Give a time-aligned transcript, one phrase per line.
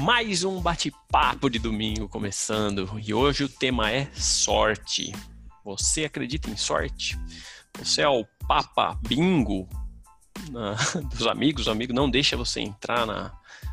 [0.00, 5.12] Mais um bate-papo de domingo começando e hoje o tema é sorte.
[5.62, 7.18] Você acredita em sorte?
[7.78, 9.68] Você é o Papa Bingo
[10.50, 10.72] na,
[11.14, 11.66] dos amigos?
[11.66, 13.30] O amigo não deixa você entrar na,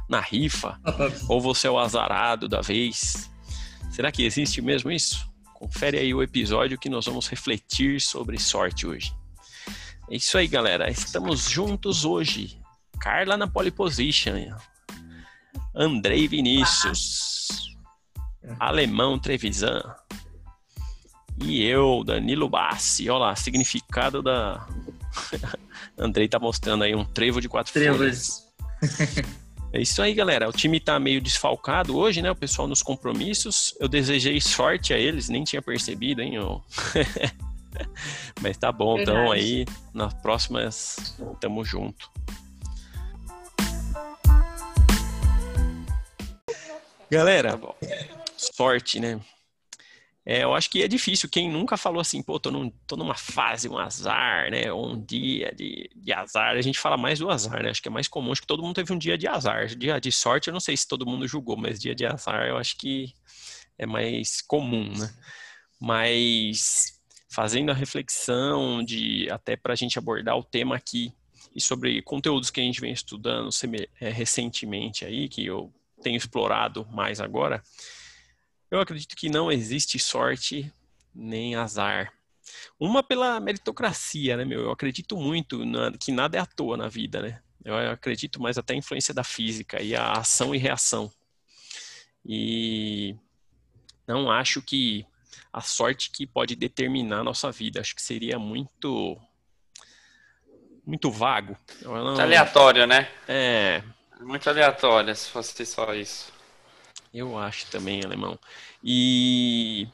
[0.10, 0.78] na rifa?
[1.30, 3.32] Ou você é o azarado da vez?
[3.90, 5.32] Será que existe mesmo isso?
[5.54, 9.16] Confere aí o episódio que nós vamos refletir sobre sorte hoje.
[10.10, 10.92] É isso aí, galera.
[10.92, 12.60] Estamos juntos hoje.
[13.00, 14.36] Carla na pole position.
[15.78, 17.78] Andrei Vinícius.
[18.60, 19.82] Alemão Trevisan.
[21.40, 23.08] E eu, Danilo Bassi.
[23.10, 24.68] Olha lá, significado da.
[25.96, 28.44] Andrei tá mostrando aí um trevo de quatro Trevos.
[29.74, 30.48] É isso aí, galera.
[30.48, 32.32] O time tá meio desfalcado hoje, né?
[32.32, 33.76] O pessoal nos compromissos.
[33.80, 36.36] Eu desejei sorte a eles, nem tinha percebido, hein?
[36.36, 36.64] Eu...
[38.42, 39.20] Mas tá bom, Verdade.
[39.20, 42.10] então aí nas próximas tamo junto.
[47.10, 47.76] Galera, tá
[48.38, 49.20] sorte, né?
[50.30, 51.30] É, eu acho que é difícil.
[51.30, 54.70] Quem nunca falou assim, pô, tô, num, tô numa fase, um azar, né?
[54.70, 56.54] Ou um dia de, de, azar.
[56.58, 57.70] A gente fala mais do azar, né?
[57.70, 58.34] Acho que é mais comum.
[58.34, 59.68] Acho que todo mundo teve um dia de azar.
[59.68, 62.58] Dia de sorte, eu não sei se todo mundo julgou, mas dia de azar eu
[62.58, 63.14] acho que
[63.78, 65.10] é mais comum, né?
[65.80, 71.14] Mas fazendo a reflexão de até para a gente abordar o tema aqui
[71.56, 73.50] e sobre conteúdos que a gente vem estudando
[74.02, 75.74] é, recentemente aí, que eu
[76.08, 77.62] tenho explorado mais agora,
[78.72, 80.74] eu acredito que não existe sorte
[81.14, 82.14] nem azar.
[82.80, 84.62] Uma pela meritocracia, né, meu?
[84.62, 87.42] Eu acredito muito na, que nada é à toa na vida, né?
[87.64, 91.12] Eu acredito mais até a influência da física e a ação e reação.
[92.26, 93.14] E
[94.08, 95.06] não acho que
[95.52, 97.82] a sorte que pode determinar a nossa vida.
[97.82, 99.20] Acho que seria muito
[100.86, 101.58] muito vago.
[101.82, 102.06] Não...
[102.06, 103.12] Muito aleatório, né?
[103.28, 103.84] É.
[104.20, 106.32] Muito aleatório se fosse só isso.
[107.14, 108.38] Eu acho também, alemão.
[108.84, 109.88] E,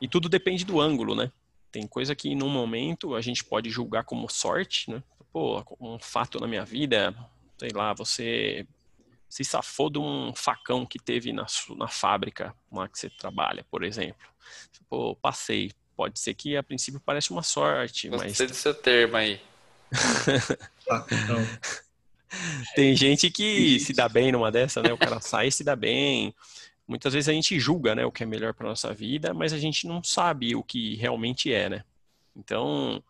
[0.00, 1.30] e tudo depende do ângulo, né?
[1.70, 5.02] Tem coisa que num momento a gente pode julgar como sorte, né?
[5.32, 7.14] Pô, um fato na minha vida,
[7.58, 8.66] sei lá, você
[9.28, 11.46] se safou de um facão que teve na,
[11.76, 14.26] na fábrica lá que você trabalha, por exemplo.
[14.88, 15.70] Pô, passei.
[15.94, 18.38] Pode ser que a princípio pareça uma sorte, Gostei mas...
[18.38, 19.40] Gostei do seu termo aí.
[22.74, 24.92] Tem gente que se dá bem numa dessa, né?
[24.92, 26.34] O cara sai e se dá bem.
[26.86, 29.58] Muitas vezes a gente julga, né, o que é melhor para nossa vida, mas a
[29.58, 31.84] gente não sabe o que realmente é, né?
[32.34, 33.02] Então,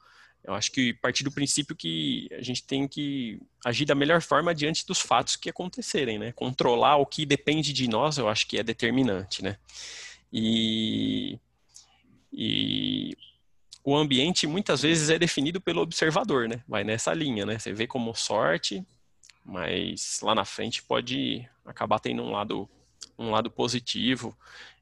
[0.43, 4.55] eu acho que partir do princípio que a gente tem que agir da melhor forma
[4.55, 6.33] diante dos fatos que acontecerem, né?
[6.33, 9.57] Controlar o que depende de nós, eu acho que é determinante, né?
[10.33, 11.39] E,
[12.33, 13.17] e
[13.84, 16.62] o ambiente muitas vezes é definido pelo observador, né?
[16.67, 17.59] Vai nessa linha, né?
[17.59, 18.84] Você vê como sorte,
[19.48, 22.69] mas lá na frente pode acabar tendo um lado
[23.19, 24.36] um lado positivo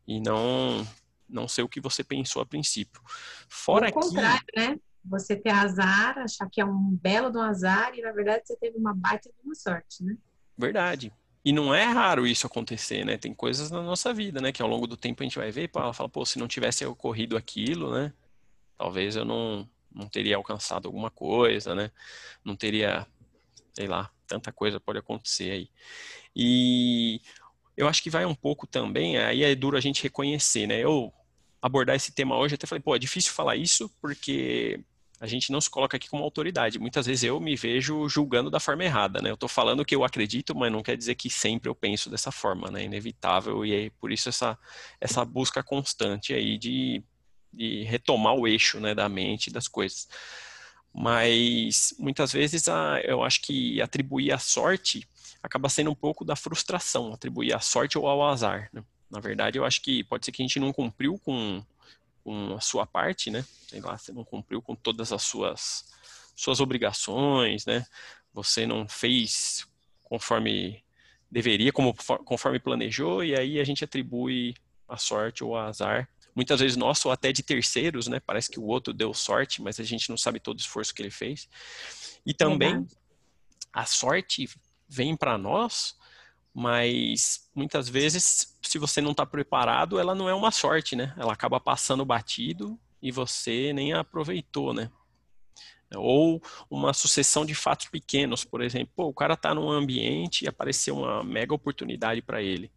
[0.07, 0.85] e não
[1.29, 3.01] não ser o que você pensou a princípio.
[3.49, 4.79] Fora que contrário, né?
[5.05, 8.77] Você ter azar, achar que é um belo do azar e na verdade você teve
[8.77, 10.17] uma baita de uma sorte, né?
[10.59, 11.13] Verdade.
[11.45, 13.17] E não é raro isso acontecer, né?
[13.17, 14.51] Tem coisas na nossa vida, né?
[14.51, 16.49] Que ao longo do tempo a gente vai ver e ela fala, pô, se não
[16.49, 18.13] tivesse ocorrido aquilo, né?
[18.77, 21.93] Talvez eu não, não teria alcançado alguma coisa, né?
[22.45, 23.07] Não teria,
[23.73, 25.71] sei lá, tanta coisa pode acontecer aí.
[26.35, 27.21] E
[27.77, 30.83] eu acho que vai um pouco também, aí é duro a gente reconhecer, né?
[30.83, 31.13] Eu
[31.61, 34.81] abordar esse tema hoje, até falei, pô, é difícil falar isso porque
[35.21, 36.79] a gente não se coloca aqui como autoridade.
[36.79, 39.31] Muitas vezes eu me vejo julgando da forma errada, né?
[39.31, 42.31] Eu tô falando que eu acredito, mas não quer dizer que sempre eu penso dessa
[42.31, 42.85] forma, né?
[42.85, 44.59] Inevitável e é por isso essa
[45.01, 47.03] essa busca constante aí de,
[47.53, 50.07] de retomar o eixo, né, da mente, das coisas.
[50.99, 55.07] Mas muitas vezes a, eu acho que atribuir a sorte
[55.43, 58.71] acaba sendo um pouco da frustração, atribuir a sorte ou ao azar.
[58.73, 58.83] Né?
[59.11, 61.63] Na verdade, eu acho que pode ser que a gente não cumpriu com,
[62.25, 63.45] com a sua parte, né?
[63.69, 65.85] Sei lá, você não cumpriu com todas as suas,
[66.35, 67.85] suas obrigações, né?
[68.33, 69.67] Você não fez
[70.03, 70.83] conforme
[71.31, 71.95] deveria, como,
[72.25, 74.55] conforme planejou, e aí a gente atribui
[74.89, 78.21] a sorte ou a azar muitas vezes nosso ou até de terceiros, né?
[78.21, 81.01] Parece que o outro deu sorte, mas a gente não sabe todo o esforço que
[81.01, 81.49] ele fez.
[82.27, 82.87] E também
[83.73, 84.47] a sorte
[84.87, 85.97] vem para nós,
[86.53, 91.15] mas muitas vezes, se você não está preparado, ela não é uma sorte, né?
[91.17, 94.91] Ela acaba passando batido e você nem aproveitou, né?
[95.95, 100.49] Ou uma sucessão de fatos pequenos, por exemplo, Pô, o cara está num ambiente e
[100.49, 102.71] apareceu uma mega oportunidade para ele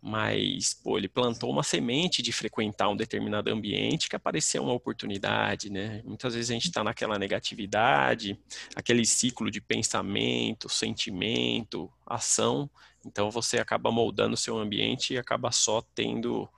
[0.00, 5.70] mas, pô, ele plantou uma semente de frequentar um determinado ambiente que apareceu uma oportunidade,
[5.70, 6.02] né?
[6.04, 8.38] Muitas vezes a gente está naquela negatividade,
[8.76, 12.70] aquele ciclo de pensamento, sentimento, ação,
[13.04, 16.48] então você acaba moldando o seu ambiente e acaba só tendo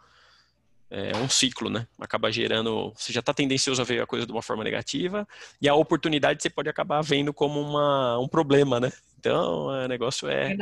[0.90, 1.86] é, um ciclo, né?
[1.98, 5.26] Acaba gerando, você já está tendencioso a ver a coisa de uma forma negativa
[5.62, 8.92] e a oportunidade você pode acabar vendo como uma, um problema, né?
[9.18, 10.56] Então, o negócio é,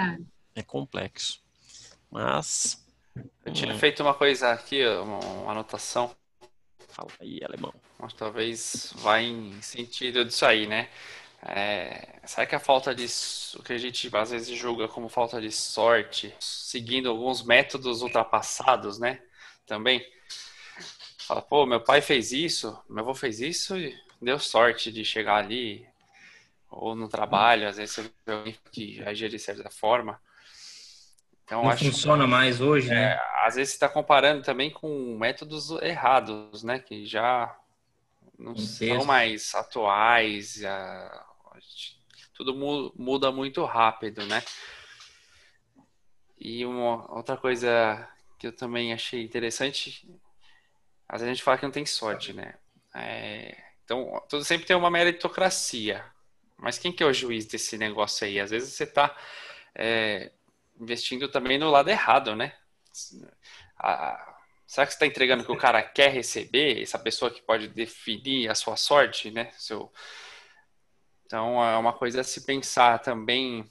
[0.54, 1.47] é complexo.
[2.10, 2.84] Mas.
[3.44, 3.78] Eu tinha hum.
[3.78, 6.14] feito uma coisa aqui, uma anotação.
[6.88, 7.72] Fala aí, alemão.
[7.99, 10.88] Mas talvez vá em sentido disso aí, né?
[11.43, 13.06] É, será que a falta de
[13.56, 18.99] o que a gente às vezes julga como falta de sorte, seguindo alguns métodos ultrapassados,
[18.99, 19.22] né?
[19.64, 20.05] Também
[21.19, 25.37] fala, pô, meu pai fez isso, meu avô fez isso e deu sorte de chegar
[25.37, 25.87] ali
[26.70, 30.20] ou no trabalho, às vezes você vê alguém que agir de certa forma.
[31.48, 33.12] Então, não funciona que, mais hoje, né?
[33.14, 36.78] É, às vezes está comparando também com métodos errados, né?
[36.78, 37.58] Que já
[38.38, 40.62] não são mais atuais.
[40.62, 41.24] A,
[42.34, 42.54] tudo
[42.94, 44.44] muda muito rápido, né?
[46.38, 48.06] E uma outra coisa
[48.38, 50.06] que eu também achei interessante,
[51.08, 52.56] às vezes a gente fala que não tem sorte, né?
[52.94, 53.56] É,
[53.86, 56.04] então, tudo sempre tem uma meritocracia.
[56.58, 58.38] Mas quem que é o juiz desse negócio aí?
[58.38, 59.16] Às vezes você está
[59.74, 60.30] é,
[60.88, 62.55] investindo também no lado errado, né?
[63.79, 64.37] A,
[64.67, 66.82] será que você está entregando o que o cara quer receber?
[66.82, 69.50] Essa pessoa que pode definir a sua sorte, né?
[69.58, 69.93] Seu...
[71.26, 73.70] Então, é uma coisa a se pensar também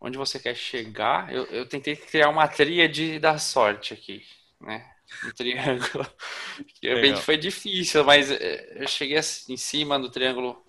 [0.00, 1.32] onde você quer chegar.
[1.32, 4.24] Eu, eu tentei criar uma tríade da sorte aqui,
[4.60, 4.90] né?
[5.26, 6.06] Um triângulo.
[6.80, 10.64] que foi difícil, mas eh, eu cheguei assim, em cima do triângulo.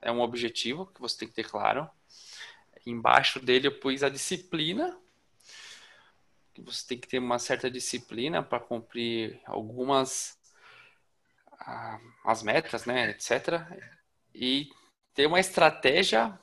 [0.00, 1.90] É um objetivo que você tem que ter claro.
[2.86, 4.96] Embaixo dele eu pus a disciplina,
[6.54, 10.38] que você tem que ter uma certa disciplina para cumprir algumas
[11.60, 13.60] ah, as metas, né, etc.
[14.34, 14.70] E
[15.12, 16.38] ter uma estratégia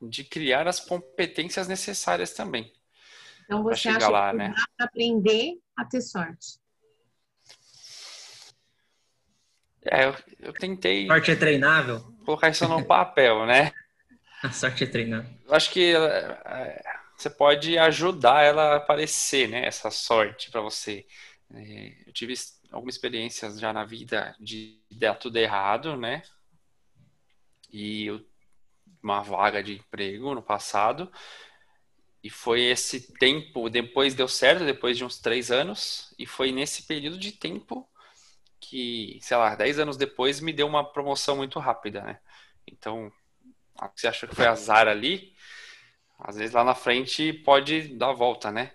[0.00, 2.72] de criar as competências necessárias também.
[3.44, 4.48] Então você acha lá, que né?
[4.48, 6.60] dá para aprender a ter sorte?
[9.84, 11.06] É, eu, eu tentei.
[11.06, 12.00] Sorte é treinável?
[12.24, 13.72] Colocar isso no papel, né?
[14.42, 15.26] A sorte é treinar.
[15.46, 16.82] Eu acho que é,
[17.16, 19.64] você pode ajudar ela a aparecer, né?
[19.64, 21.06] Essa sorte para você.
[21.54, 22.34] É, eu tive
[22.70, 26.22] algumas experiências já na vida de dar tudo errado, né?
[27.72, 28.24] E eu,
[29.02, 31.10] uma vaga de emprego no passado.
[32.22, 36.14] E foi esse tempo, depois deu certo, depois de uns três anos.
[36.18, 37.88] E foi nesse período de tempo
[38.60, 42.20] que, sei lá, dez anos depois me deu uma promoção muito rápida, né?
[42.66, 43.12] Então,
[43.94, 45.32] você acha que foi azar ali,
[46.18, 48.72] às vezes lá na frente pode dar a volta, né?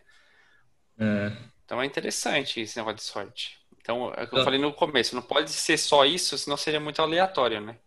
[0.99, 1.31] É.
[1.63, 3.57] Então é interessante esse negócio de sorte.
[3.79, 6.79] Então, é o que eu falei no começo, não pode ser só isso, senão seria
[6.79, 7.77] muito aleatório, né?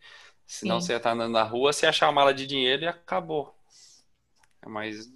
[0.47, 0.87] Senão Sim.
[0.87, 3.55] você tá andando na rua, você achar uma mala de dinheiro e acabou.
[4.67, 5.13] Mas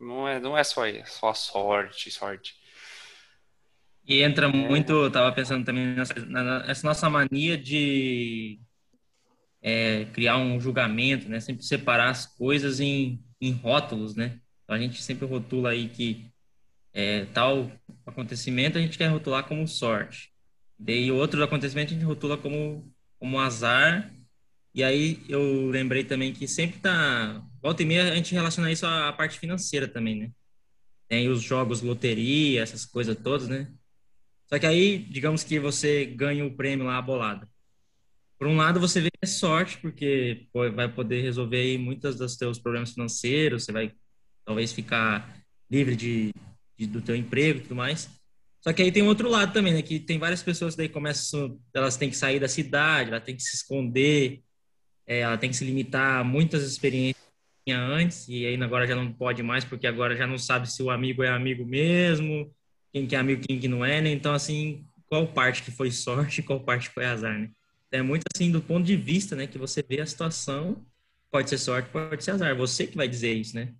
[0.00, 2.56] não é, não é só isso, só sorte, sorte.
[4.04, 8.58] E entra muito, eu tava pensando também nessa, nessa nossa mania de
[9.62, 11.38] é, criar um julgamento, né?
[11.38, 14.40] Sempre separar as coisas em, em rótulos, né?
[14.64, 16.26] Então a gente sempre rotula aí que
[16.92, 17.70] é, tal
[18.04, 20.32] acontecimento a gente quer rotular como sorte.
[20.78, 24.12] Daí outro acontecimento a gente rotula como, como azar.
[24.74, 27.42] E aí eu lembrei também que sempre tá...
[27.62, 30.30] Volta e meia a gente relaciona isso à parte financeira também, né?
[31.08, 33.70] Tem os jogos loteria, essas coisas todas, né?
[34.46, 37.48] Só que aí, digamos que você ganha o prêmio lá, a bolada.
[38.42, 42.34] Por um lado, você vê que é sorte, porque vai poder resolver aí muitos dos
[42.34, 43.92] seus problemas financeiros, você vai
[44.44, 45.32] talvez ficar
[45.70, 46.34] livre de,
[46.76, 48.10] de, do teu emprego e tudo mais.
[48.60, 49.80] Só que aí tem outro lado também, né?
[49.80, 53.36] Que tem várias pessoas que daí começam, elas têm que sair da cidade, ela tem
[53.36, 54.42] que se esconder,
[55.06, 58.88] é, ela tem que se limitar a muitas experiências que tinha antes, e aí agora
[58.88, 62.52] já não pode mais, porque agora já não sabe se o amigo é amigo mesmo,
[62.92, 64.10] quem que é amigo, quem que não é, né?
[64.10, 67.48] Então, assim, qual parte que foi sorte, qual parte foi azar, né?
[67.92, 70.84] É muito assim do ponto de vista, né, que você vê a situação,
[71.30, 73.74] pode ser sorte, pode ser azar, você que vai dizer isso, né?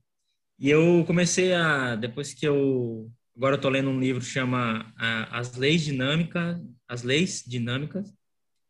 [0.59, 4.93] E eu comecei a depois que eu agora eu tô lendo um livro que chama
[5.31, 8.13] As Leis Dinâmicas, As Leis Dinâmicas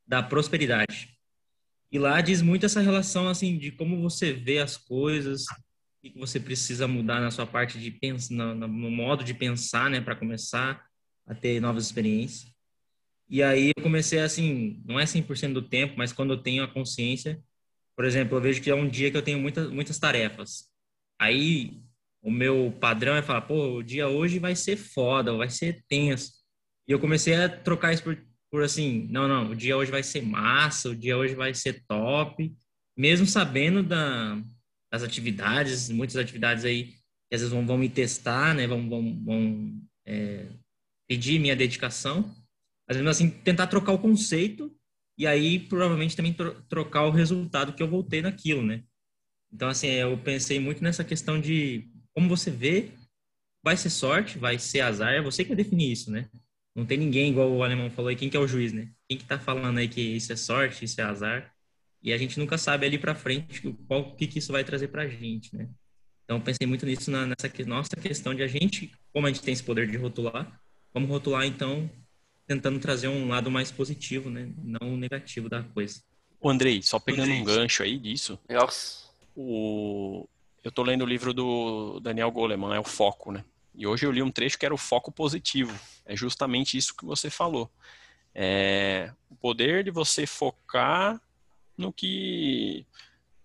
[0.06, 1.10] da Prosperidade.
[1.90, 5.44] E lá diz muito essa relação assim de como você vê as coisas,
[6.02, 9.88] e que você precisa mudar na sua parte de pensar, no, no modo de pensar,
[9.88, 10.84] né, para começar
[11.26, 12.51] a ter novas experiências.
[13.28, 16.68] E aí eu comecei assim, não é 100% do tempo, mas quando eu tenho a
[16.68, 17.42] consciência,
[17.96, 20.68] por exemplo, eu vejo que é um dia que eu tenho muitas muitas tarefas.
[21.18, 21.82] Aí
[22.22, 26.32] o meu padrão é falar, pô, o dia hoje vai ser foda, vai ser tenso.
[26.86, 28.16] E eu comecei a trocar isso por,
[28.50, 31.84] por assim, não, não, o dia hoje vai ser massa, o dia hoje vai ser
[31.86, 32.52] top,
[32.96, 34.40] mesmo sabendo da,
[34.90, 36.92] das atividades, muitas atividades aí
[37.28, 40.48] que às vezes vão, vão me testar, né, vão, vão, vão é,
[41.08, 42.30] pedir minha dedicação,
[42.88, 44.74] mas mesmo assim tentar trocar o conceito
[45.16, 48.82] e aí provavelmente também tro trocar o resultado que eu voltei naquilo, né?
[49.52, 52.90] Então, assim, eu pensei muito nessa questão de como você vê,
[53.62, 56.28] vai ser sorte, vai ser azar, é você que vai definir isso, né?
[56.74, 58.90] Não tem ninguém, igual o alemão falou aí, quem que é o juiz, né?
[59.08, 61.52] Quem que tá falando aí que isso é sorte, isso é azar?
[62.02, 65.06] E a gente nunca sabe ali para frente qual que, que isso vai trazer pra
[65.06, 65.68] gente, né?
[66.24, 69.52] Então, pensei muito nisso na, nessa nossa questão de a gente, como a gente tem
[69.52, 70.60] esse poder de rotular,
[70.94, 71.90] vamos rotular, então,
[72.46, 74.50] tentando trazer um lado mais positivo, né?
[74.62, 76.02] Não negativo da coisa.
[76.40, 77.40] O Andrei, só pegando Andrei.
[77.40, 78.38] um gancho aí disso.
[78.48, 79.02] Nossa
[79.34, 80.28] o...
[80.62, 83.44] eu estou lendo o livro do Daniel Goleman, é o Foco, né?
[83.74, 85.74] E hoje eu li um trecho que era o foco positivo.
[86.04, 87.70] É justamente isso que você falou.
[88.34, 91.18] É o poder de você focar
[91.76, 92.84] no que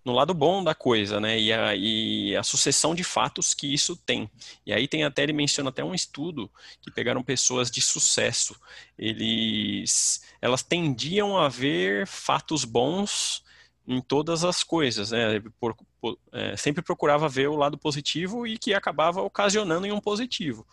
[0.08, 1.38] no lado bom da coisa, né?
[1.38, 4.32] E a, e a, sucessão de fatos que isso tem.
[4.66, 6.50] E aí tem até, ele menciona até um estudo
[6.82, 8.58] que pegaram pessoas de sucesso.
[8.98, 13.44] Eles, elas tendiam a ver fatos bons
[13.86, 15.44] em todas as coisas, né?
[15.60, 20.00] Por, por, é, sempre procurava ver o lado positivo e que acabava ocasionando em um
[20.00, 20.66] positivo.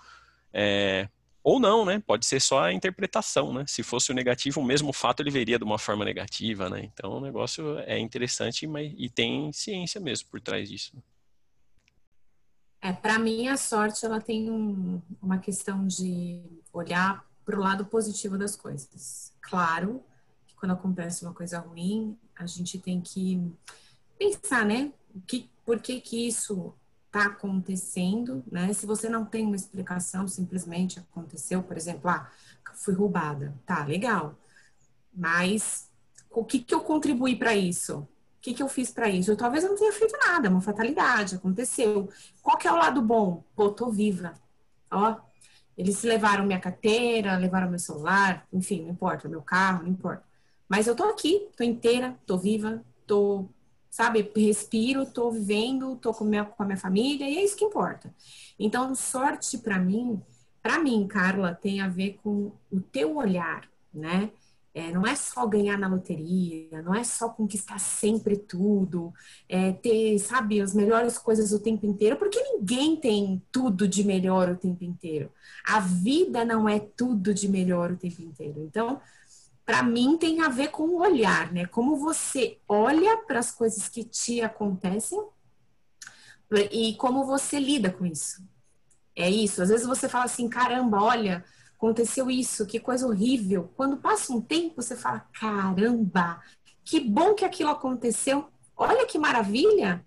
[0.53, 1.09] É,
[1.45, 2.03] ou não, né?
[2.05, 3.65] Pode ser só a interpretação, né?
[3.69, 6.91] Se fosse o negativo, o mesmo fato ele veria de uma forma negativa, né?
[6.93, 10.97] Então o negócio é interessante mas, e tem ciência mesmo por trás disso.
[12.81, 17.85] É, para mim a sorte ela tem um, uma questão de olhar para o lado
[17.85, 19.31] positivo das coisas.
[19.43, 20.03] Claro,
[20.57, 23.53] quando acontece uma coisa ruim, a gente tem que
[24.19, 24.91] pensar, né?
[25.27, 26.75] Que, por que que isso
[27.15, 28.73] está acontecendo, né?
[28.73, 32.29] Se você não tem uma explicação, simplesmente aconteceu, por exemplo, ah,
[32.75, 34.37] fui roubada, tá, legal.
[35.13, 35.89] Mas
[36.31, 37.99] o que que eu contribuí para isso?
[37.99, 38.09] O
[38.41, 39.31] que que eu fiz para isso?
[39.31, 42.11] Eu talvez eu não tenha feito nada, uma fatalidade, aconteceu.
[42.43, 43.45] Qual que é o lado bom?
[43.55, 44.35] Pô, tô viva.
[44.91, 45.17] Ó,
[45.79, 50.25] eles levaram minha carteira, levaram meu celular, enfim, não importa, meu carro, não importa.
[50.69, 53.49] Mas eu tô aqui, tô inteira, tô viva, tô,
[53.95, 57.65] sabe, respiro, tô vivendo, tô com, minha, com a minha família e é isso que
[57.65, 58.13] importa.
[58.59, 60.21] Então, sorte para mim,
[60.61, 64.33] para mim, Carla, tem a ver com o teu olhar, né?
[64.75, 69.15] É, não é só ganhar na loteria, não é só conquistar sempre tudo,
[69.49, 74.49] é ter, sabe, as melhores coisas o tempo inteiro, porque ninguém tem tudo de melhor
[74.49, 75.31] o tempo inteiro.
[75.69, 78.59] A vida não é tudo de melhor o tempo inteiro.
[78.59, 79.01] Então,
[79.65, 81.67] para mim tem a ver com o olhar, né?
[81.67, 85.23] Como você olha para as coisas que te acontecem
[86.71, 88.43] e como você lida com isso.
[89.17, 89.63] É isso.
[89.63, 91.45] Às vezes você fala assim, caramba, olha,
[91.77, 93.73] aconteceu isso, que coisa horrível.
[93.77, 96.43] Quando passa um tempo, você fala, caramba,
[96.85, 98.49] que bom que aquilo aconteceu.
[98.77, 100.05] Olha que maravilha.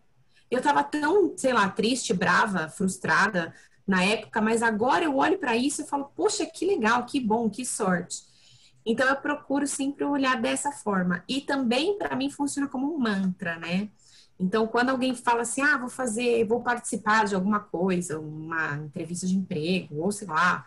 [0.51, 3.53] Eu estava tão, sei lá, triste, brava, frustrada
[3.85, 7.49] na época, mas agora eu olho para isso e falo, poxa, que legal, que bom,
[7.49, 8.26] que sorte.
[8.87, 11.21] Então eu procuro sempre olhar dessa forma.
[11.27, 13.89] E também para mim funciona como um mantra, né?
[14.39, 19.27] Então quando alguém fala assim: "Ah, vou fazer, vou participar de alguma coisa, uma entrevista
[19.27, 20.65] de emprego, ou sei lá,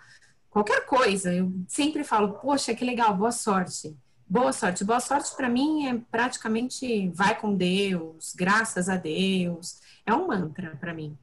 [0.50, 3.96] qualquer coisa", eu sempre falo: "Poxa, que legal, boa sorte".
[4.28, 4.84] Boa sorte.
[4.84, 9.80] Boa sorte para mim é praticamente vai com Deus, graças a Deus.
[10.06, 11.18] É um mantra para mim.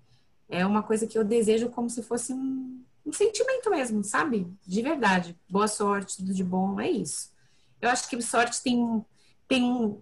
[0.50, 4.46] É uma coisa que eu desejo como se fosse um, um sentimento mesmo, sabe?
[4.66, 5.36] De verdade.
[5.50, 7.32] Boa sorte, tudo de bom, é isso.
[7.82, 9.06] Eu acho que sorte tem,
[9.48, 9.98] tem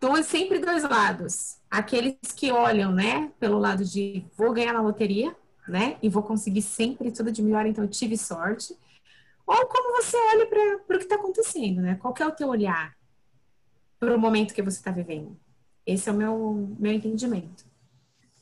[0.00, 1.58] dois, sempre dois lados.
[1.70, 5.36] Aqueles que olham, né, pelo lado de vou ganhar na loteria,
[5.68, 8.74] né, e vou conseguir sempre tudo de melhor, então eu tive sorte.
[9.46, 11.94] Ou como você olha para o que está acontecendo, né?
[11.94, 12.94] Qual é o teu olhar
[13.98, 15.38] para o momento que você está vivendo?
[15.86, 17.64] Esse é o meu, meu entendimento.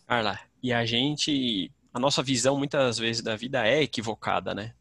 [0.04, 4.74] Carla, e a gente a nossa visão muitas vezes da vida é equivocada, né?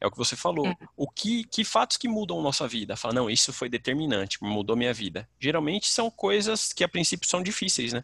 [0.00, 0.66] É o que você falou.
[0.66, 0.76] É.
[0.96, 2.96] O que, que fatos que mudam nossa vida?
[2.96, 5.28] Fala, não, isso foi determinante, mudou minha vida.
[5.38, 8.02] Geralmente são coisas que a princípio são difíceis, né?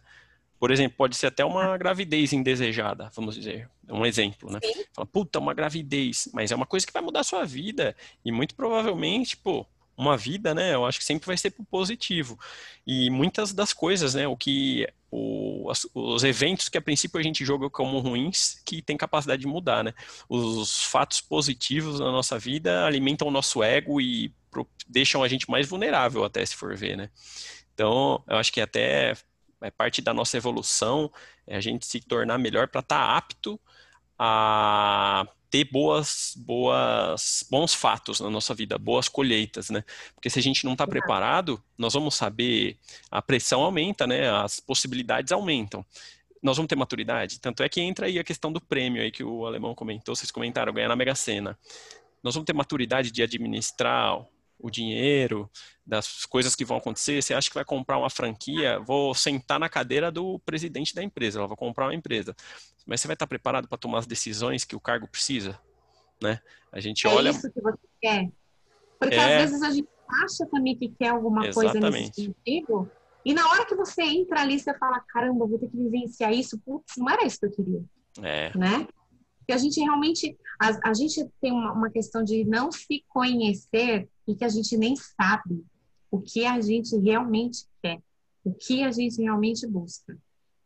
[0.57, 3.69] Por exemplo, pode ser até uma gravidez indesejada, vamos dizer.
[3.89, 4.61] Um exemplo, né?
[4.93, 7.93] Fala, puta, uma gravidez, mas é uma coisa que vai mudar a sua vida.
[8.23, 9.67] E muito provavelmente, pô,
[9.97, 10.73] uma vida, né?
[10.73, 12.39] Eu acho que sempre vai ser positivo.
[12.85, 14.27] E muitas das coisas, né?
[14.27, 18.81] O que o, as, os eventos que a princípio a gente joga como ruins, que
[18.81, 19.93] tem capacidade de mudar, né?
[20.27, 25.49] Os fatos positivos na nossa vida alimentam o nosso ego e pro, deixam a gente
[25.49, 27.09] mais vulnerável até se for ver, né?
[27.73, 29.13] Então, eu acho que até
[29.61, 31.11] é parte da nossa evolução,
[31.47, 33.59] é a gente se tornar melhor para estar tá apto
[34.17, 39.83] a ter boas, boas, bons fatos na nossa vida, boas colheitas, né?
[40.15, 42.75] Porque se a gente não está preparado, nós vamos saber,
[43.11, 44.31] a pressão aumenta, né?
[44.31, 45.85] As possibilidades aumentam.
[46.41, 47.39] Nós vamos ter maturidade.
[47.39, 50.31] Tanto é que entra aí a questão do prêmio aí que o alemão comentou, vocês
[50.31, 51.55] comentaram, ganhar na Mega Sena.
[52.23, 54.25] Nós vamos ter maturidade de administrar
[54.59, 55.49] o dinheiro,
[55.85, 57.21] das coisas que vão acontecer.
[57.21, 58.79] Você acha que vai comprar uma franquia?
[58.79, 62.35] Vou sentar na cadeira do presidente da empresa, ela vai comprar uma empresa.
[62.85, 65.59] Mas você vai estar preparado para tomar as decisões que o cargo precisa?
[66.21, 66.39] Né?
[66.71, 67.29] A gente é olha.
[67.29, 68.29] É isso que você quer.
[68.99, 69.35] Porque é...
[69.35, 69.89] às vezes a gente
[70.23, 71.81] acha também que quer alguma Exatamente.
[71.81, 72.89] coisa nesse sentido.
[73.25, 76.59] E na hora que você entra ali, você fala: caramba, vou ter que vivenciar isso.
[76.59, 77.83] Putz, não era isso que eu queria.
[78.21, 78.57] É.
[78.57, 78.87] Né?
[79.39, 84.07] Porque a gente realmente, a, a gente tem uma, uma, questão de não se conhecer
[84.27, 85.65] e que a gente nem sabe
[86.09, 88.01] o que a gente realmente quer,
[88.43, 90.17] o que a gente realmente busca.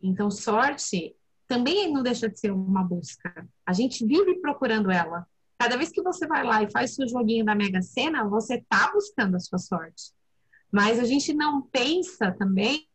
[0.02, 1.16] Então, sorte
[1.48, 3.48] também não deixa de ser uma busca.
[3.66, 5.26] A gente vive procurando ela.
[5.58, 8.92] Cada vez que você vai lá e faz seu joguinho da Mega Sena, você está
[8.92, 10.12] buscando a sua sorte.
[10.72, 12.88] Mas a gente não pensa também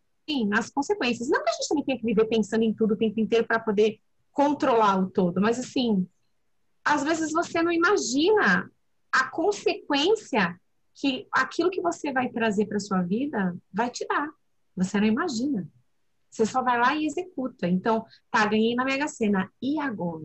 [0.48, 1.28] nas consequências.
[1.28, 3.58] Não que a gente também tenha que viver pensando em tudo o tempo inteiro para
[3.58, 3.98] poder
[4.32, 6.08] controlar o todo, mas assim,
[6.82, 8.70] às vezes você não imagina
[9.12, 10.58] a consequência
[10.94, 14.28] que aquilo que você vai trazer para sua vida vai te dar.
[14.76, 15.68] Você não imagina.
[16.30, 17.68] Você só vai lá e executa.
[17.68, 19.50] Então, tá, ganhei na Mega Sena.
[19.60, 20.24] E agora?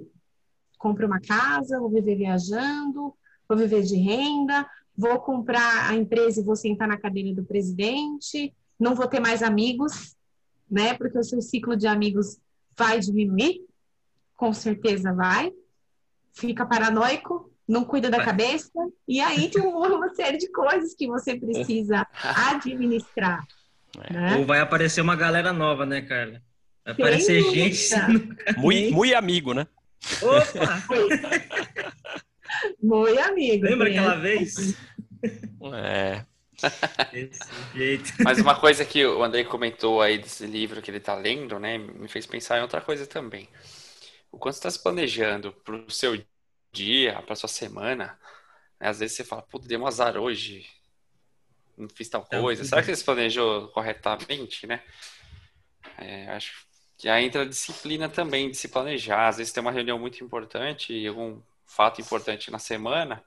[0.77, 3.13] Compre uma casa, vou viver viajando,
[3.47, 8.53] vou viver de renda, vou comprar a empresa e vou sentar na cadeira do presidente,
[8.79, 10.15] não vou ter mais amigos,
[10.69, 10.93] né?
[10.93, 12.39] Porque o seu ciclo de amigos
[12.77, 13.67] vai diminuir
[14.37, 15.51] com certeza vai,
[16.31, 18.71] fica paranoico, não cuida da cabeça,
[19.07, 22.07] e aí tem uma série de coisas que você precisa
[22.51, 23.45] administrar.
[24.09, 24.13] É.
[24.13, 24.35] Né?
[24.37, 26.41] Ou vai aparecer uma galera nova, né, Carla?
[26.85, 27.89] Vai aparecer gente.
[28.57, 29.67] Muito, muito amigo, né?
[30.21, 30.83] Opa!
[32.81, 33.65] muito amigo.
[33.65, 34.77] Lembra aquela vez?
[35.73, 36.23] É.
[38.23, 41.77] Mas uma coisa que o Andrei comentou aí desse livro que ele tá lendo, né,
[41.77, 43.49] me fez pensar em outra coisa também
[44.31, 46.21] o quanto você está se planejando para o seu
[46.71, 48.17] dia, para sua semana,
[48.79, 48.89] né?
[48.89, 50.65] às vezes você fala, pô, deu um azar hoje,
[51.77, 52.63] não fiz tal coisa.
[52.63, 54.83] Será que você se planejou corretamente, né?
[55.97, 56.65] É, acho
[56.97, 59.27] que aí entra a disciplina também de se planejar.
[59.27, 63.23] Às vezes tem uma reunião muito importante e algum fato importante na semana.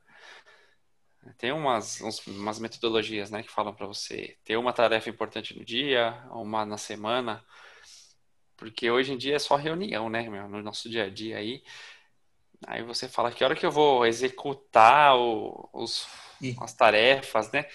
[1.38, 5.64] Tem umas, uns, umas metodologias né, que falam para você ter uma tarefa importante no
[5.64, 7.44] dia, uma na semana,
[8.56, 11.62] porque hoje em dia é só reunião, né, meu, no nosso dia a dia aí.
[12.66, 16.06] Aí você fala que hora que eu vou executar o, os,
[16.60, 17.66] as tarefas, né?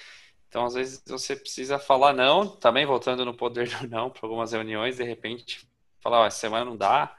[0.48, 4.52] Então, às vezes, você precisa falar não, também voltando no poder do não para algumas
[4.54, 5.68] reuniões, de repente,
[6.00, 7.18] falar, ó, essa semana não dá,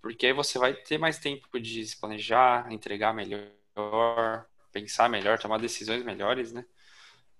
[0.00, 5.58] porque aí você vai ter mais tempo de se planejar, entregar melhor, pensar melhor, tomar
[5.58, 6.64] decisões melhores, né?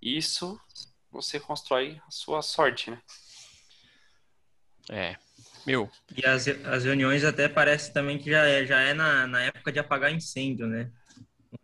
[0.00, 0.59] Isso
[1.11, 3.03] você constrói a sua sorte, né?
[4.90, 5.16] É.
[5.66, 5.90] Meu.
[6.16, 9.72] E as, as reuniões até parece também que já é, já é na, na época
[9.72, 10.90] de apagar incêndio, né?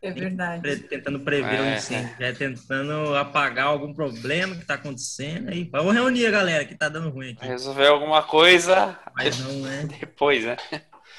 [0.01, 0.63] É verdade.
[0.63, 1.63] Pre, tentando prever é.
[1.63, 6.31] o incêndio, já é tentando apagar algum problema que está acontecendo e vamos reunir a
[6.31, 7.47] galera que está dando ruim aqui.
[7.47, 9.87] Resolver alguma coisa Mas não, né?
[10.01, 10.57] depois, né?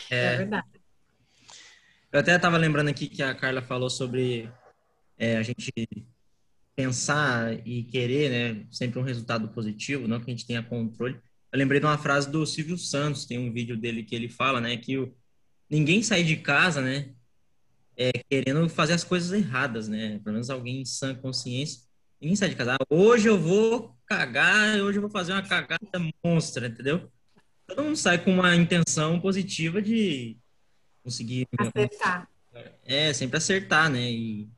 [0.10, 0.68] É, é verdade.
[2.12, 4.50] Eu até estava lembrando aqui que a Carla falou sobre
[5.18, 5.72] é, a gente
[6.76, 11.20] pensar e querer, né, sempre um resultado positivo, não que a gente tenha controle.
[11.52, 14.62] Eu lembrei de uma frase do Silvio Santos, tem um vídeo dele que ele fala,
[14.62, 15.14] né, que o,
[15.70, 17.10] ninguém sai de casa, né,
[17.98, 21.82] é, querendo fazer as coisas erradas, né, pelo menos alguém em sã consciência,
[22.22, 26.00] ninguém sai de casa, ah, hoje eu vou cagar, hoje eu vou fazer uma cagada
[26.24, 27.12] monstra, entendeu?
[27.68, 30.38] Todo mundo sai com uma intenção positiva de
[31.04, 31.48] conseguir...
[31.58, 32.30] Acertar.
[32.84, 34.50] É, sempre acertar, né, e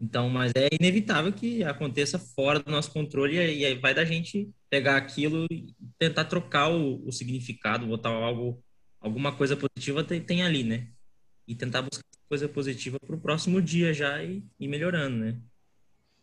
[0.00, 4.50] então, mas é inevitável que aconteça fora do nosso controle e aí vai da gente
[4.70, 8.64] pegar aquilo e tentar trocar o, o significado, botar algo,
[8.98, 10.88] alguma coisa positiva tem, tem, ali, né?
[11.46, 15.38] E tentar buscar coisa positiva para o próximo dia já e ir melhorando, né?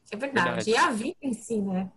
[0.09, 0.47] É verdade.
[0.47, 0.69] verdade.
[0.71, 1.91] E a vida em si, né?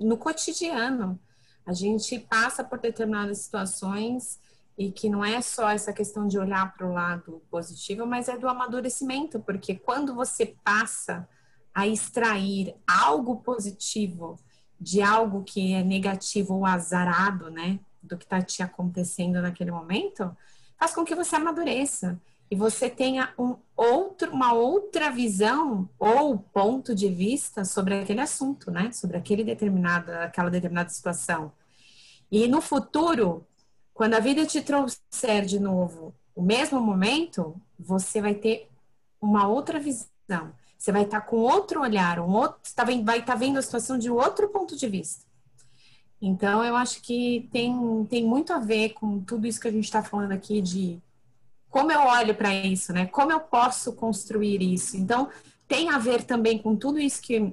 [0.00, 1.20] No cotidiano,
[1.64, 4.40] a gente passa por determinadas situações
[4.76, 8.38] e que não é só essa questão de olhar para o lado positivo, mas é
[8.38, 11.28] do amadurecimento, porque quando você passa
[11.74, 14.38] a extrair algo positivo
[14.80, 20.36] de algo que é negativo ou azarado, né, do que está te acontecendo naquele momento,
[20.78, 26.94] faz com que você amadureça e você tenha um outro, uma outra visão ou ponto
[26.94, 31.52] de vista sobre aquele assunto, né, sobre aquele determinada, aquela determinada situação.
[32.30, 33.46] E no futuro,
[33.94, 38.68] quando a vida te trouxer de novo o mesmo momento, você vai ter
[39.20, 40.08] uma outra visão.
[40.78, 44.10] Você vai estar com outro olhar, um outro, tá vai estar vendo a situação de
[44.10, 45.24] outro ponto de vista.
[46.20, 49.84] Então, eu acho que tem, tem muito a ver com tudo isso que a gente
[49.84, 51.00] está falando aqui de
[51.68, 53.06] como eu olho para isso, né?
[53.06, 54.96] Como eu posso construir isso?
[54.96, 55.28] Então,
[55.66, 57.52] tem a ver também com tudo isso que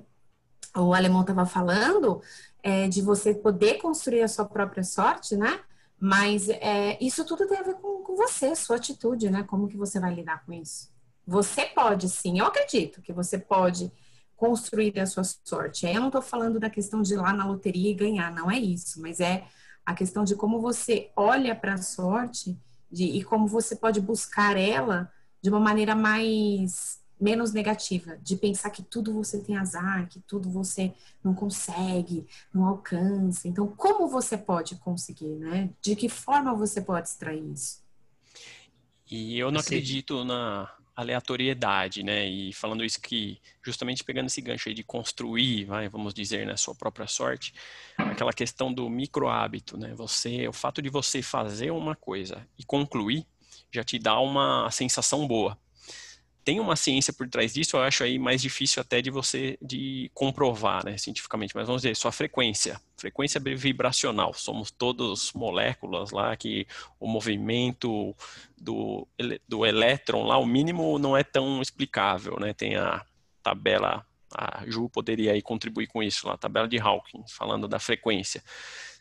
[0.75, 2.21] o alemão estava falando,
[2.61, 5.59] é, de você poder construir a sua própria sorte, né?
[5.99, 9.43] Mas é, isso tudo tem a ver com, com você, sua atitude, né?
[9.43, 10.89] Como que você vai lidar com isso?
[11.27, 13.91] Você pode, sim, eu acredito que você pode
[14.35, 15.85] construir a sua sorte.
[15.85, 18.57] Eu não estou falando da questão de ir lá na loteria e ganhar, não é
[18.57, 19.45] isso, mas é
[19.85, 22.57] a questão de como você olha para a sorte
[22.89, 28.69] de, e como você pode buscar ela de uma maneira mais menos negativa, de pensar
[28.69, 33.47] que tudo você tem azar, que tudo você não consegue, não alcança.
[33.47, 35.69] Então, como você pode conseguir, né?
[35.81, 37.83] De que forma você pode extrair isso?
[39.09, 42.27] E eu não acredito na aleatoriedade, né?
[42.27, 46.51] E falando isso que, justamente pegando esse gancho aí de construir, vai, vamos dizer, na
[46.51, 47.53] né, sua própria sorte,
[47.97, 49.93] aquela questão do micro hábito, né?
[49.95, 53.25] Você, o fato de você fazer uma coisa e concluir
[53.71, 55.57] já te dá uma sensação boa
[56.49, 60.09] tem uma ciência por trás disso, eu acho aí mais difícil até de você de
[60.15, 66.65] comprovar, né, cientificamente, mas vamos dizer, sua frequência, frequência vibracional, somos todos moléculas lá que
[66.99, 68.15] o movimento
[68.57, 69.07] do,
[69.47, 73.05] do elétron lá, o mínimo não é tão explicável, né, tem a
[73.43, 77.77] tabela, a Ju poderia aí contribuir com isso lá, a tabela de Hawking, falando da
[77.77, 78.43] frequência.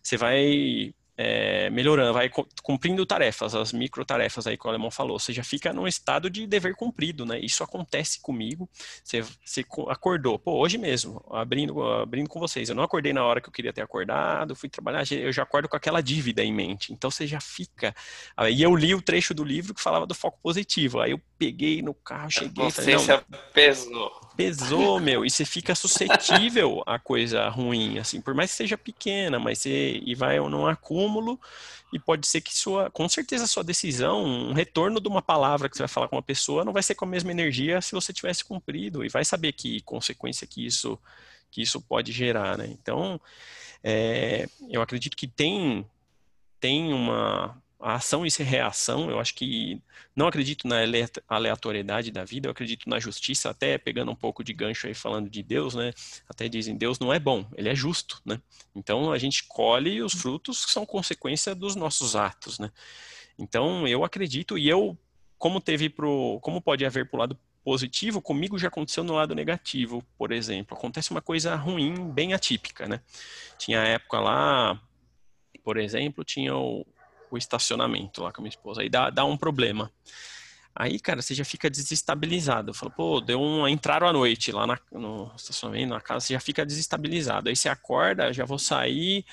[0.03, 2.31] Você vai é, melhorando, vai
[2.63, 5.19] cumprindo tarefas, as micro tarefas aí que o alemão falou.
[5.19, 7.41] Você já fica num estado de dever cumprido, né?
[7.41, 8.71] Isso acontece comigo.
[9.03, 12.69] Você, você acordou, pô, hoje mesmo, abrindo, abrindo com vocês.
[12.69, 15.69] Eu não acordei na hora que eu queria ter acordado, fui trabalhar, eu já acordo
[15.69, 16.93] com aquela dívida em mente.
[16.93, 17.93] Então você já fica.
[18.49, 21.01] E eu li o trecho do livro que falava do foco positivo.
[21.01, 22.65] Aí eu peguei no carro, cheguei.
[22.71, 24.18] Você falei, pesou.
[24.39, 29.37] Pesou, meu, e você fica suscetível a coisa ruim, assim, por mais que seja pequena,
[29.37, 31.41] mas você e vai num acúmulo
[31.93, 35.77] e pode ser que sua, com certeza sua decisão, um retorno de uma palavra que
[35.77, 38.13] você vai falar com uma pessoa não vai ser com a mesma energia se você
[38.13, 40.97] tivesse cumprido e vai saber que consequência que isso
[41.51, 42.69] que isso pode gerar, né?
[42.71, 43.21] Então,
[43.83, 45.85] é, eu acredito que tem
[46.61, 49.81] tem uma a ação e reação, eu acho que
[50.15, 50.77] não acredito na
[51.29, 55.31] aleatoriedade da vida, eu acredito na justiça, até pegando um pouco de gancho aí falando
[55.31, 55.93] de Deus, né?
[56.29, 58.41] Até dizem Deus não é bom, ele é justo, né?
[58.75, 62.71] Então a gente colhe os frutos que são consequência dos nossos atos, né?
[63.39, 64.99] Então eu acredito e eu
[65.39, 69.35] como teve pro, como pode haver para o lado positivo, comigo já aconteceu no lado
[69.35, 70.77] negativo, por exemplo.
[70.77, 73.01] Acontece uma coisa ruim, bem atípica, né?
[73.57, 74.81] Tinha época lá,
[75.63, 76.85] por exemplo, tinha o,
[77.37, 78.83] o estacionamento lá com a minha esposa.
[78.83, 79.91] Aí dá, dá um problema.
[80.81, 82.73] Aí, cara, você já fica desestabilizado.
[82.73, 83.67] Fala, pô, deu um.
[83.67, 87.49] Entraram à noite lá na, no estacionamento, na casa, você já fica desestabilizado.
[87.49, 89.25] Aí você acorda, já vou sair.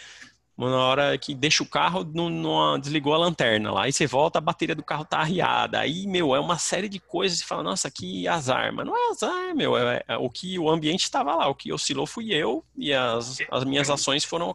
[0.58, 3.84] Na hora que deixa o carro, não, não, desligou a lanterna lá.
[3.84, 5.80] Aí você volta, a bateria do carro tá arriada.
[5.80, 7.40] Aí, meu, é uma série de coisas.
[7.40, 8.74] Você fala, nossa, que azar.
[8.74, 9.78] Mas não é azar, meu.
[9.78, 11.48] É, é o que o ambiente estava lá.
[11.48, 12.66] O que oscilou fui eu.
[12.76, 14.50] E as, as minhas ações foram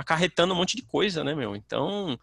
[0.00, 1.54] acarretando um monte de coisa, né, meu?
[1.54, 2.18] Então,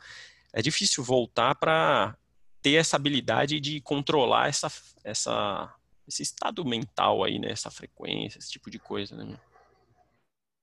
[0.53, 2.15] é difícil voltar para
[2.61, 4.67] ter essa habilidade de controlar essa,
[5.03, 5.73] essa,
[6.07, 7.51] esse estado mental aí, né?
[7.51, 9.37] Essa frequência, esse tipo de coisa, né?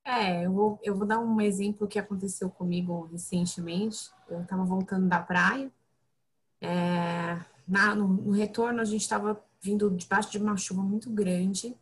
[0.04, 4.10] É, eu vou, eu vou dar um exemplo que aconteceu comigo recentemente.
[4.28, 5.72] Eu estava voltando da praia.
[6.60, 11.74] É, na, no, no, retorno, a gente estava vindo debaixo de uma chuva muito grande.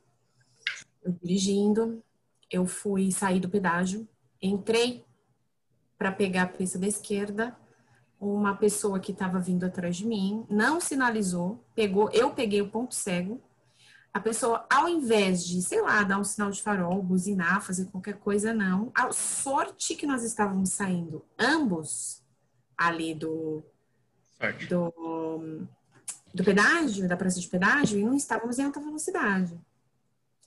[1.03, 2.03] Eu dirigindo,
[2.49, 4.09] eu fui sair do pedágio,
[4.41, 5.05] entrei
[6.03, 7.57] para pegar a pista da esquerda
[8.21, 12.93] uma pessoa que estava vindo atrás de mim, não sinalizou, pegou, eu peguei o ponto
[12.93, 13.41] cego.
[14.13, 18.15] A pessoa, ao invés de, sei lá, dar um sinal de farol, buzinar, fazer qualquer
[18.15, 18.91] coisa, não.
[18.95, 22.21] A sorte que nós estávamos saindo, ambos
[22.77, 23.63] ali do,
[24.69, 25.67] do,
[26.35, 29.57] do pedágio, da praça de pedágio, e não estávamos em alta velocidade.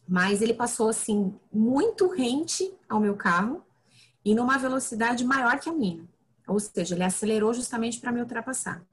[0.07, 3.64] Mas ele passou, assim, muito rente ao meu carro
[4.25, 6.03] e numa velocidade maior que a minha.
[6.47, 8.83] Ou seja, ele acelerou justamente para me ultrapassar.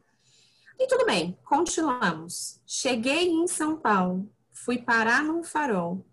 [0.78, 2.60] E tudo bem, continuamos.
[2.66, 6.04] Cheguei em São Paulo, fui parar num farol.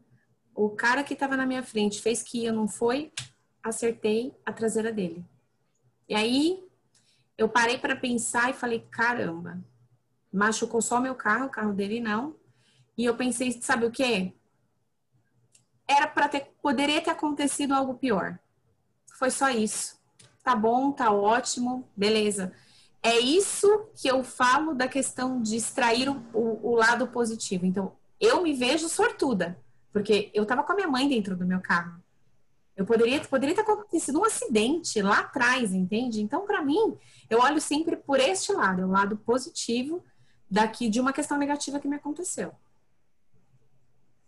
[0.56, 3.12] O cara que estava na minha frente fez que eu não foi,
[3.62, 5.26] acertei a traseira dele.
[6.08, 6.64] E aí
[7.38, 9.60] eu parei para pensar e falei: caramba,
[10.32, 12.36] machucou só meu carro, o carro dele não.
[12.98, 14.34] E eu pensei: sabe o que?
[15.88, 18.38] Era para ter, poderia ter acontecido algo pior.
[19.20, 20.00] Foi só isso.
[20.42, 22.54] tá bom, tá ótimo, beleza.
[23.04, 27.66] É isso que eu falo da questão de extrair o, o, o lado positivo.
[27.66, 29.60] Então, eu me vejo sortuda,
[29.92, 32.02] porque eu tava com a minha mãe dentro do meu carro.
[32.78, 36.22] Eu poderia, poderia ter acontecido um acidente lá atrás, entende?
[36.22, 36.98] Então, para mim,
[37.30, 40.02] eu olho sempre por este lado, o lado positivo
[40.50, 42.54] daqui de uma questão negativa que me aconteceu.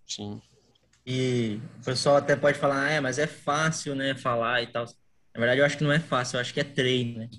[0.06, 0.42] Sim.
[1.06, 4.86] E o pessoal até pode falar, ah, é, mas é fácil, né, falar e tal.
[5.34, 7.30] Na verdade, eu acho que não é fácil, eu acho que é treino, né?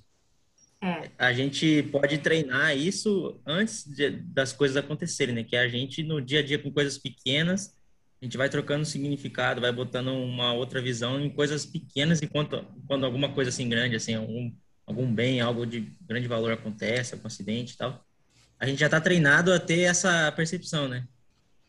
[0.83, 1.11] É.
[1.17, 5.45] A gente pode treinar isso antes de, das coisas acontecerem, né?
[5.45, 7.73] Que a gente, no dia a dia, com coisas pequenas,
[8.21, 13.07] a gente vai trocando significado, vai botando uma outra visão em coisas pequenas, enquanto quando
[13.07, 14.53] alguma coisa assim grande, assim, algum,
[14.85, 18.05] algum bem, algo de grande valor acontece, algum acidente e tal,
[18.59, 21.07] a gente já está treinado a ter essa percepção, né?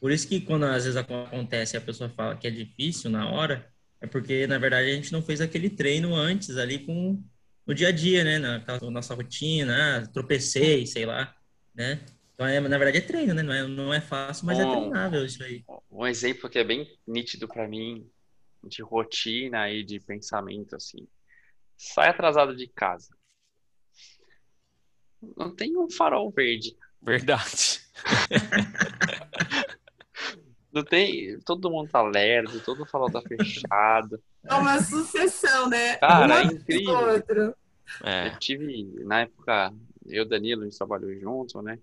[0.03, 3.31] Por isso que quando às vezes acontece e a pessoa fala que é difícil na
[3.31, 7.23] hora, é porque na verdade a gente não fez aquele treino antes ali com
[7.65, 11.33] no dia a dia, né, na, na nossa rotina, ah, tropecei, sei lá,
[11.73, 12.03] né?
[12.33, 13.41] Então, é, na verdade, é treino, né?
[13.41, 15.63] Não é, não é fácil, mas é um, é treinável isso aí.
[15.89, 18.05] Um exemplo que é bem nítido para mim,
[18.61, 21.07] de rotina e de pensamento, assim.
[21.77, 23.15] Sai atrasado de casa.
[25.37, 26.75] Não tem um farol verde.
[27.01, 27.79] Verdade.
[30.73, 31.39] Não tem.
[31.41, 34.21] Todo mundo tá lerdo, todo farol tá fechado.
[34.43, 35.97] É uma sucessão, né?
[35.97, 37.13] Cara, um é incrível.
[37.13, 37.55] Outro.
[38.03, 38.27] É.
[38.27, 39.73] Eu tive, na época,
[40.07, 41.77] eu e Danilo, a gente trabalhou junto, né?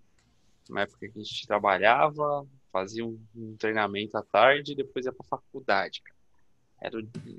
[0.68, 5.12] Na época que a gente trabalhava, fazia um, um treinamento à tarde e depois ia
[5.12, 6.02] pra faculdade.
[6.80, 6.96] Era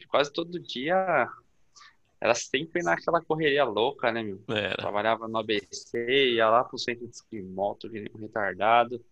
[0.08, 1.28] quase todo dia.
[2.20, 4.42] Era sempre naquela correria louca, né, meu?
[4.48, 4.78] Era.
[4.78, 9.04] Trabalhava no ABC, ia lá pro centro de moto, um retardado.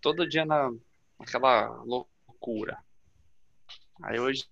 [0.00, 0.72] Todo dia na,
[1.18, 2.78] aquela loucura.
[4.02, 4.48] Aí hoje,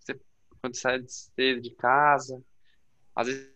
[0.00, 0.20] você,
[0.60, 2.42] quando sai cedo de casa,
[3.14, 3.52] às vezes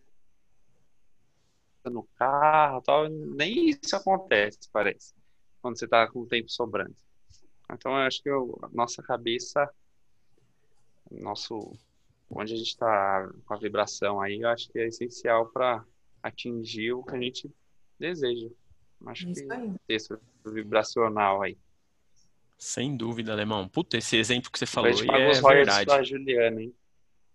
[1.85, 5.13] no carro tal, nem isso acontece, parece,
[5.61, 6.95] quando você está com o tempo sobrando.
[7.71, 9.69] Então, eu acho que eu, a nossa cabeça,
[11.11, 11.77] nosso,
[12.29, 15.83] onde a gente está com a vibração aí, eu acho que é essencial para
[16.23, 17.53] atingir o que a gente
[17.99, 18.49] deseja.
[19.05, 19.75] Acho isso que aí.
[19.85, 21.57] texto vibracional aí.
[22.57, 23.67] Sem dúvida, Alemão.
[23.67, 25.85] Puta, esse exemplo que você falou aí é os verdade.
[25.85, 26.73] Da Juliana, hein?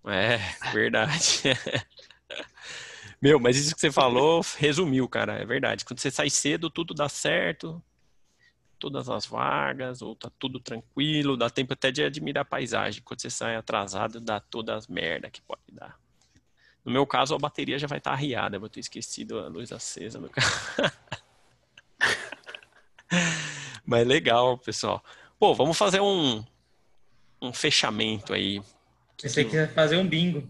[0.04, 0.38] É,
[0.72, 1.42] verdade.
[3.22, 5.34] Meu, mas isso que você falou resumiu, cara.
[5.34, 5.84] É verdade.
[5.84, 7.80] Quando você sai cedo, tudo dá certo.
[8.80, 13.00] Todas as vagas, ou tá tudo tranquilo, dá tempo até de admirar a paisagem.
[13.04, 15.96] Quando você sai atrasado, dá todas as merda que pode dar.
[16.84, 18.56] No meu caso, a bateria já vai estar tá arriada.
[18.56, 20.50] Eu vou ter esquecido a luz acesa no carro.
[23.84, 25.02] Mas legal, pessoal.
[25.38, 26.44] Pô, vamos fazer um,
[27.40, 28.62] um fechamento aí.
[29.20, 30.48] Pensei que ia fazer um bingo.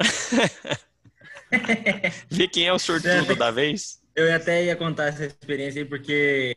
[2.28, 4.02] Ver quem é o sortudo da vez.
[4.14, 6.56] Eu até ia contar essa experiência aí, porque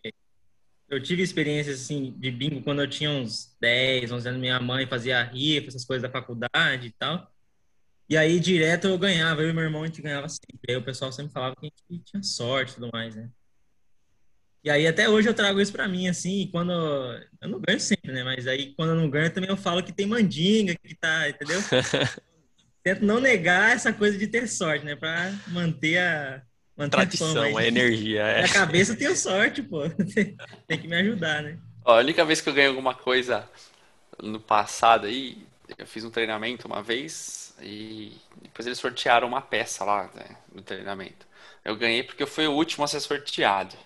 [0.89, 4.41] eu tive experiências assim de bingo quando eu tinha uns 10, 11 anos.
[4.41, 7.31] Minha mãe fazia rifa, essas coisas da faculdade e tal.
[8.09, 9.41] E aí, direto eu ganhava.
[9.41, 10.59] Eu e meu irmão, a gente ganhava sempre.
[10.69, 13.29] Aí o pessoal sempre falava que a gente tinha sorte e tudo mais, né?
[14.67, 16.73] E aí até hoje eu trago isso para mim, assim, quando
[17.41, 18.21] eu não ganho sempre, né?
[18.21, 21.58] Mas aí quando eu não ganho também eu falo que tem mandinga, que tá, entendeu?
[22.84, 24.93] Tento não negar essa coisa de ter sorte, né?
[24.93, 26.41] Para manter a
[26.75, 28.23] manter tradição, a, a energia.
[28.23, 28.41] É.
[28.41, 29.84] Na cabeça eu tenho sorte, pô.
[30.67, 31.58] tem que me ajudar, né?
[31.86, 33.49] Ó, a única vez que eu ganhei alguma coisa
[34.21, 39.86] no passado aí, eu fiz um treinamento uma vez e depois eles sortearam uma peça
[39.86, 41.25] lá né, no treinamento.
[41.63, 43.77] Eu ganhei porque eu fui o último a ser sorteado.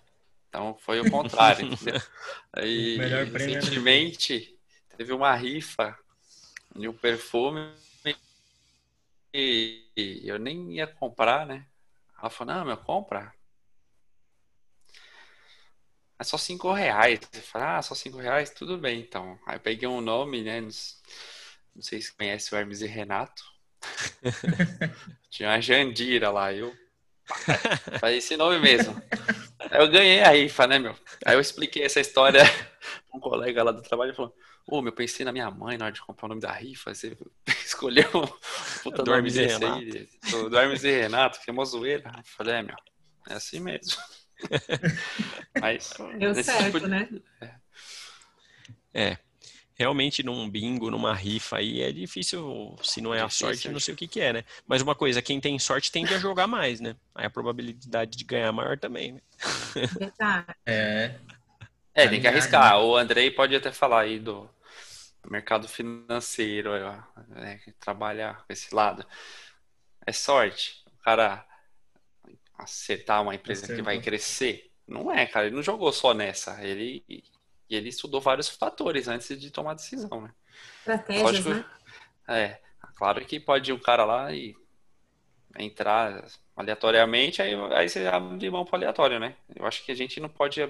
[0.52, 1.70] Então foi o contrário.
[2.52, 4.54] Aí, é recentemente
[4.98, 5.98] teve uma rifa
[6.76, 7.74] de um perfume
[9.34, 11.66] e eu nem ia comprar, né?
[12.20, 13.34] Ela falou, não, meu, compra.
[16.20, 17.22] É só cinco reais.
[17.34, 18.50] Eu falei, ah, só cinco reais?
[18.50, 19.40] Tudo bem, então.
[19.48, 20.60] Aí eu peguei um nome, né?
[20.60, 23.42] Não sei se conhece o Hermes e Renato.
[25.32, 26.76] Tinha uma Jandira lá, eu.
[28.02, 28.94] Falei esse nome mesmo.
[29.71, 30.95] Eu ganhei a rifa, né, meu?
[31.25, 32.41] Aí eu expliquei essa história
[33.10, 34.36] pra um colega lá do trabalho e falou:
[34.67, 36.93] Ô, oh, meu, pensei na minha mãe na hora de comprar o nome da rifa.
[36.93, 37.17] Você
[37.65, 38.27] escolheu o
[38.84, 39.75] puta do Hermes e Renato.
[39.75, 40.10] Aí,
[40.49, 42.12] do Hermes e Renato, que é uma zoeira.
[42.15, 42.75] Eu falei: é, meu,
[43.29, 44.01] é assim mesmo.
[45.60, 46.88] Mas, Deu certo, tipo de...
[46.88, 47.10] né?
[48.93, 49.17] É
[49.82, 53.80] realmente num bingo, numa rifa aí, é difícil, se não é, é a sorte, não
[53.80, 54.46] sei o que que é, né?
[54.67, 56.96] Mas uma coisa, quem tem sorte tende a jogar mais, né?
[57.15, 59.22] Aí a probabilidade de ganhar é maior também, né?
[60.65, 61.15] é.
[61.96, 62.80] É, tem que arriscar.
[62.80, 64.48] O Andrei pode até falar aí do
[65.28, 66.72] mercado financeiro,
[67.28, 67.60] né?
[67.80, 69.04] trabalhar com esse lado.
[70.06, 70.84] é sorte.
[71.00, 71.44] O cara
[72.56, 74.72] acertar uma empresa que vai crescer.
[74.88, 75.48] Não é, cara.
[75.48, 76.63] Ele não jogou só nessa.
[76.63, 77.04] Ele,
[77.75, 80.31] ele estudou vários fatores antes de tomar a decisão, né?
[80.79, 81.65] Estratégias, Lógico, né?
[82.27, 82.60] é.
[82.95, 84.55] Claro que pode ir um cara lá e
[85.57, 89.36] entrar aleatoriamente, aí, aí você abre mão pro aleatório, né?
[89.55, 90.62] Eu acho que a gente não pode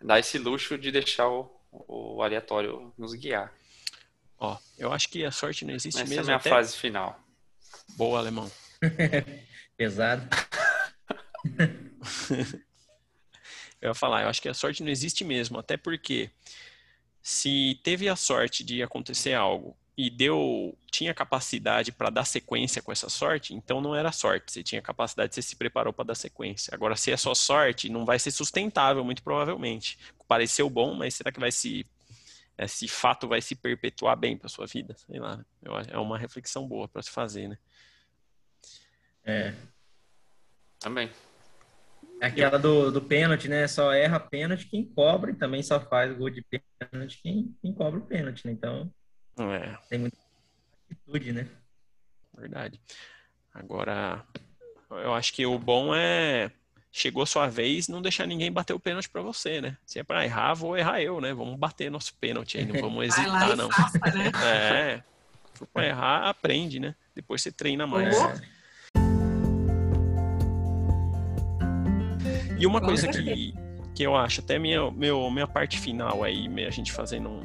[0.00, 3.52] dar esse luxo de deixar o, o aleatório nos guiar.
[4.38, 6.50] Ó, eu acho que a sorte não existe Essa é a mesmo minha até...
[6.50, 7.18] frase final.
[7.96, 8.50] Boa, alemão.
[9.76, 10.28] Pesado.
[13.80, 16.30] Eu ia falar, eu acho que a sorte não existe mesmo, até porque
[17.22, 22.92] se teve a sorte de acontecer algo e deu, tinha capacidade para dar sequência com
[22.92, 26.72] essa sorte, então não era sorte, você tinha capacidade, você se preparou para dar sequência.
[26.72, 29.98] Agora, se é só sorte, não vai ser sustentável, muito provavelmente.
[30.26, 31.84] Pareceu bom, mas será que vai se
[32.58, 34.94] esse fato vai se perpetuar bem para sua vida?
[34.96, 35.44] Sei lá.
[35.88, 37.58] É uma reflexão boa para se fazer, né?
[39.24, 39.54] É.
[40.80, 41.10] Também.
[42.20, 43.66] Aquela do, do pênalti, né?
[43.68, 48.00] Só erra pênalti quem cobra e também só faz gol de pênalti quem, quem cobra
[48.00, 48.52] o pênalti, né?
[48.52, 48.92] Então,
[49.38, 50.16] É, tem muita
[50.90, 51.48] atitude, né?
[52.36, 52.80] verdade.
[53.52, 54.24] Agora,
[54.90, 56.50] eu acho que o bom é
[56.90, 59.76] chegou sua vez, não deixar ninguém bater o pênalti para você, né?
[59.86, 61.32] Se é para errar, vou errar eu, né?
[61.32, 63.70] Vamos bater nosso pênalti aí, não vamos hesitar, não.
[63.70, 64.30] faça, né?
[64.42, 65.02] É,
[65.52, 66.94] se for pra errar, aprende, né?
[67.14, 68.16] Depois você treina mais.
[68.16, 68.57] Boa.
[72.58, 73.54] E uma coisa que,
[73.94, 77.40] que eu acho, até minha, meu, minha parte final aí, a gente fazendo um,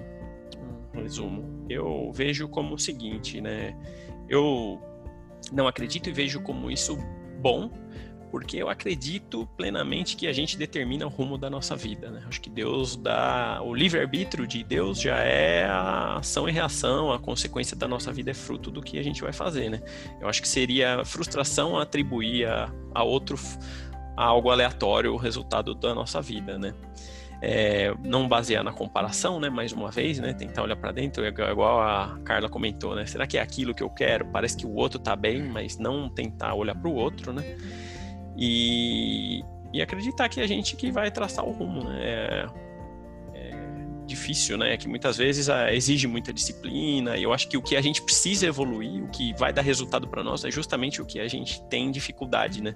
[0.95, 3.75] um resumo, eu vejo como o seguinte, né?
[4.27, 4.81] Eu
[5.51, 6.97] não acredito e vejo como isso
[7.39, 7.69] bom,
[8.31, 12.23] porque eu acredito plenamente que a gente determina o rumo da nossa vida, né?
[12.27, 13.61] Acho que Deus dá.
[13.63, 18.31] O livre-arbítrio de Deus já é a ação e reação, a consequência da nossa vida
[18.31, 19.83] é fruto do que a gente vai fazer, né?
[20.19, 23.37] Eu acho que seria frustração atribuir a, a outro
[24.15, 26.73] algo aleatório o resultado da nossa vida, né?
[27.41, 29.49] É, não basear na comparação, né?
[29.49, 30.33] Mais uma vez, né?
[30.33, 33.05] Tentar olhar para dentro, é igual a Carla comentou, né?
[33.05, 34.25] Será que é aquilo que eu quero?
[34.27, 37.43] Parece que o outro tá bem, mas não tentar olhar para o outro, né?
[38.37, 41.99] E, e acreditar que a gente que vai traçar o rumo, né?
[42.01, 42.72] É, é
[44.05, 44.75] difícil, né?
[44.77, 47.17] Que muitas vezes ah, exige muita disciplina.
[47.17, 50.07] E eu acho que o que a gente precisa evoluir, o que vai dar resultado
[50.07, 52.75] para nós, é justamente o que a gente tem dificuldade, né?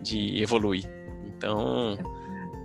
[0.00, 0.84] De evoluir.
[1.26, 1.98] Então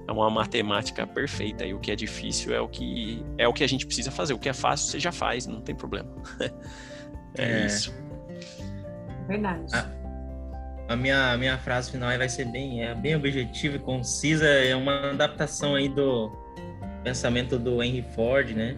[0.08, 3.64] é uma matemática perfeita e o que é difícil é o que é o que
[3.64, 4.34] a gente precisa fazer.
[4.34, 6.10] O que é fácil você já faz, não tem problema.
[7.38, 7.66] é, É.
[7.66, 7.94] isso.
[9.28, 9.66] Verdade.
[9.74, 9.90] Ah,
[10.90, 14.46] A minha, a minha frase final aí vai ser bem, é bem objetiva e concisa,
[14.46, 16.32] é uma adaptação aí do
[17.06, 18.78] pensamento do Henry Ford, né?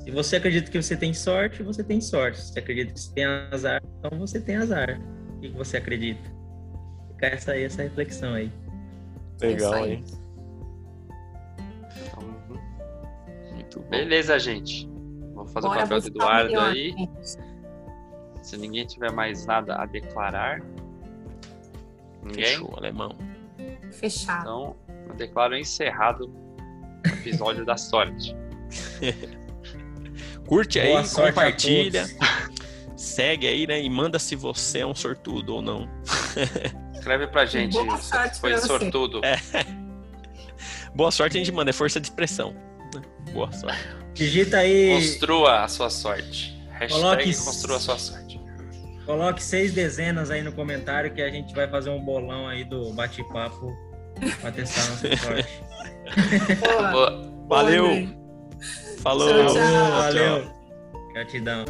[0.00, 2.38] Se você acredita que você tem sorte, você tem sorte.
[2.40, 5.00] Se você acredita que você tem azar, então você tem azar.
[5.36, 6.20] O que você acredita?
[7.08, 8.50] Fica essa aí, essa reflexão aí.
[9.40, 9.92] Legal, É isso aí.
[9.92, 10.04] hein?
[12.06, 13.88] Então, Muito bom.
[13.90, 14.88] beleza, gente.
[15.34, 16.90] Vou fazer Bora o papel do Eduardo melhor, aí.
[16.90, 17.38] gente.
[18.42, 20.60] Se ninguém tiver mais nada a declarar.
[22.22, 22.44] Ninguém?
[22.46, 23.16] Fechou, alemão.
[23.92, 24.40] Fechado.
[24.40, 24.76] Então,
[25.08, 26.28] eu declaro encerrado
[27.20, 28.34] episódio da sorte.
[30.46, 32.06] Curte aí, a compartilha,
[32.96, 33.80] segue aí, né?
[33.80, 35.88] E manda se você é um sortudo ou não.
[36.94, 39.20] Escreve pra gente Boa se sorte foi sortudo.
[40.94, 42.52] Boa sorte a gente manda, é força de expressão.
[42.94, 43.00] né?
[43.32, 43.78] Boa sorte.
[44.12, 46.58] Digita aí, Construa a sua sorte.
[46.72, 48.40] Hashtag Coloque- construa a sua sorte.
[49.06, 52.92] coloque seis dezenas aí no comentário que a gente vai fazer um bolão aí do
[52.92, 53.72] bate-papo
[54.40, 55.48] pra testar nossa sorte.
[57.48, 57.84] Valeu!
[57.86, 58.20] Boa?
[59.02, 59.28] Falou!
[59.28, 59.90] Tchau, tchau.
[59.90, 60.50] Valeu.
[61.12, 61.64] Gratidão.